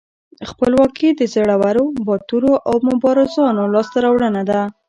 [0.49, 4.59] خپلواکي د زړورو، باتورو او مبارزانو لاسته راوړنه ده.